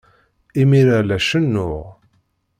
[0.61, 1.83] Imir-a, la cennuɣ.